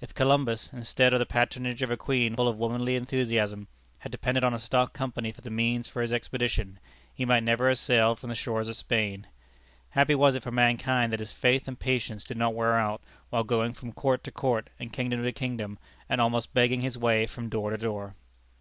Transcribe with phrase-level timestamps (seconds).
[0.00, 3.66] If Columbus, instead of the patronage of a Queen full of womanly enthusiasm,
[3.98, 6.78] had depended on a stock company for the means for his expedition,
[7.12, 9.26] he might never have sailed from the shores of Spain.
[9.90, 13.42] Happy was it for mankind that his faith and patience did not wear out, while
[13.42, 17.48] going from court to court, and kingdom to kingdom, and almost begging his way from
[17.48, 18.14] door to door!